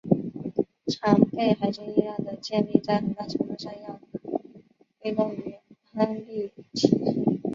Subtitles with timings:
[0.87, 3.99] 常备海军力量的建立在很大程度上要
[4.99, 5.59] 归功于
[5.93, 7.39] 亨利七世。